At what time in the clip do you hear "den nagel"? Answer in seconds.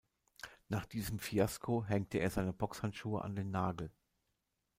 3.35-3.91